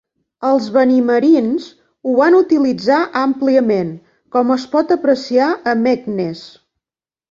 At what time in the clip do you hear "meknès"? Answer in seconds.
5.87-6.49